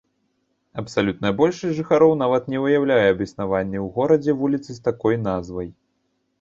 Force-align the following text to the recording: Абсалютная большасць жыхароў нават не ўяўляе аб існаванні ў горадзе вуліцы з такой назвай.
Абсалютная 0.81 1.31
большасць 1.41 1.75
жыхароў 1.81 2.15
нават 2.23 2.49
не 2.55 2.63
ўяўляе 2.65 3.05
аб 3.13 3.23
існаванні 3.27 3.77
ў 3.85 3.95
горадзе 4.01 4.31
вуліцы 4.43 4.71
з 4.81 4.85
такой 4.91 5.15
назвай. 5.31 5.75